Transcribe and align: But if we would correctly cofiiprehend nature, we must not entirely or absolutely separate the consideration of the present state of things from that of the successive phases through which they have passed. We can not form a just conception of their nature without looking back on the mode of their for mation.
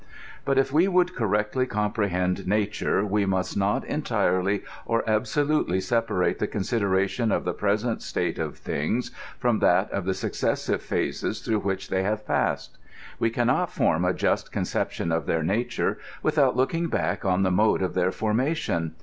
But 0.45 0.57
if 0.57 0.73
we 0.73 0.87
would 0.87 1.13
correctly 1.15 1.67
cofiiprehend 1.67 2.47
nature, 2.47 3.05
we 3.05 3.27
must 3.27 3.55
not 3.55 3.85
entirely 3.85 4.63
or 4.83 5.07
absolutely 5.07 5.79
separate 5.79 6.39
the 6.39 6.47
consideration 6.47 7.31
of 7.31 7.43
the 7.45 7.53
present 7.53 8.01
state 8.01 8.39
of 8.39 8.57
things 8.57 9.11
from 9.37 9.59
that 9.59 9.91
of 9.91 10.05
the 10.05 10.15
successive 10.15 10.81
phases 10.81 11.41
through 11.41 11.59
which 11.59 11.89
they 11.89 12.01
have 12.01 12.25
passed. 12.25 12.79
We 13.19 13.29
can 13.29 13.45
not 13.45 13.69
form 13.71 14.03
a 14.03 14.11
just 14.11 14.51
conception 14.51 15.11
of 15.11 15.27
their 15.27 15.43
nature 15.43 15.99
without 16.23 16.55
looking 16.57 16.87
back 16.87 17.23
on 17.23 17.43
the 17.43 17.51
mode 17.51 17.83
of 17.83 17.93
their 17.93 18.11
for 18.11 18.33
mation. 18.33 18.93